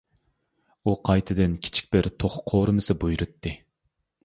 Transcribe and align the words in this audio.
ئۇ 0.89 0.93
قايتىدىن 1.09 1.59
كىچىك 1.67 1.93
بىر 1.97 2.09
توخۇ 2.23 2.43
قورۇمىسى 2.53 2.99
بۇيرۇتتى. 3.05 3.57